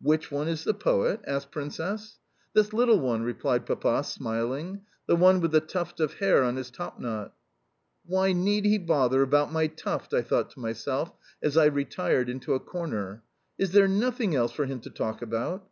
"WHICH 0.00 0.30
one 0.30 0.46
is 0.46 0.62
the 0.62 0.74
poet?" 0.74 1.18
asked 1.26 1.48
the 1.48 1.54
Princess. 1.54 2.20
"This 2.52 2.72
little 2.72 3.00
one," 3.00 3.24
replied 3.24 3.66
Papa, 3.66 4.04
smiling; 4.04 4.82
"the 5.08 5.16
one 5.16 5.40
with 5.40 5.50
the 5.50 5.58
tuft 5.60 5.98
of 5.98 6.14
hair 6.20 6.44
on 6.44 6.54
his 6.54 6.70
top 6.70 7.00
knot." 7.00 7.34
"Why 8.06 8.32
need 8.32 8.64
he 8.64 8.78
bother 8.78 9.22
about 9.22 9.52
my 9.52 9.66
tuft?" 9.66 10.14
I 10.14 10.22
thought 10.22 10.50
to 10.50 10.60
myself 10.60 11.10
as 11.42 11.56
I 11.56 11.64
retired 11.64 12.28
into 12.30 12.54
a 12.54 12.60
corner. 12.60 13.24
"Is 13.58 13.72
there 13.72 13.88
nothing 13.88 14.36
else 14.36 14.52
for 14.52 14.66
him 14.66 14.78
to 14.82 14.88
talk 14.90 15.20
about?" 15.20 15.68